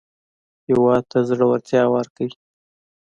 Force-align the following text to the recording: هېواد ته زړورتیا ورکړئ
هېواد 0.67 1.03
ته 1.11 1.19
زړورتیا 1.29 1.83
ورکړئ 1.93 2.29